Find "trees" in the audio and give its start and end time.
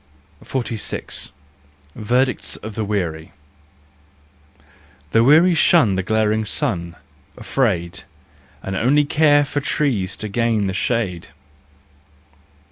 9.61-10.17